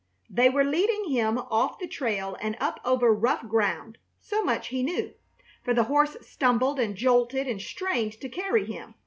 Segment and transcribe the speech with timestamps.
[0.31, 4.81] They were leading him off the trail and up over rough ground; so much he
[4.81, 5.13] knew,
[5.63, 8.95] for the horse stumbled and jolted and strained to carry him.